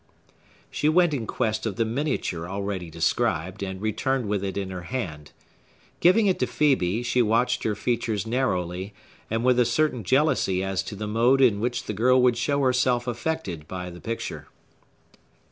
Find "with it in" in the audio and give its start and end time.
4.27-4.71